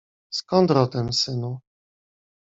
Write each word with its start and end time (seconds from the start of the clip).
Skąd 0.29 0.71
rodem, 0.71 1.13
synu? 1.13 1.59